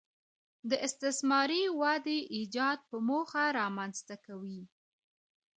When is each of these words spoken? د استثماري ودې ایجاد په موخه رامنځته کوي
د 0.69 0.71
استثماري 0.85 1.63
ودې 1.79 2.19
ایجاد 2.35 2.79
په 2.89 2.97
موخه 3.07 3.43
رامنځته 3.59 4.15
کوي 4.25 4.61